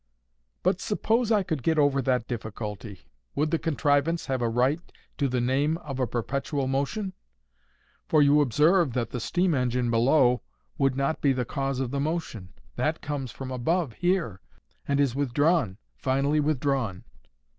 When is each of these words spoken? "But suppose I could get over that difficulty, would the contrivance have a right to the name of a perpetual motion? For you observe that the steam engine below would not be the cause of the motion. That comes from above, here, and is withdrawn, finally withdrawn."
"But 0.63 0.81
suppose 0.81 1.31
I 1.31 1.43
could 1.43 1.61
get 1.61 1.77
over 1.77 2.01
that 2.01 2.27
difficulty, 2.27 3.01
would 3.35 3.51
the 3.51 3.59
contrivance 3.59 4.25
have 4.25 4.41
a 4.41 4.49
right 4.49 4.79
to 5.19 5.27
the 5.29 5.39
name 5.39 5.77
of 5.77 5.99
a 5.99 6.07
perpetual 6.07 6.65
motion? 6.65 7.13
For 8.07 8.23
you 8.23 8.41
observe 8.41 8.93
that 8.93 9.11
the 9.11 9.19
steam 9.19 9.53
engine 9.53 9.91
below 9.91 10.41
would 10.79 10.97
not 10.97 11.21
be 11.21 11.33
the 11.33 11.45
cause 11.45 11.79
of 11.79 11.91
the 11.91 11.99
motion. 11.99 12.49
That 12.77 13.01
comes 13.03 13.29
from 13.31 13.51
above, 13.51 13.93
here, 13.93 14.41
and 14.87 14.99
is 14.99 15.13
withdrawn, 15.13 15.77
finally 15.97 16.39
withdrawn." 16.39 17.03